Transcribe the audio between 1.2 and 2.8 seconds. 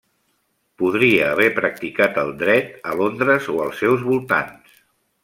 haver practicat el dret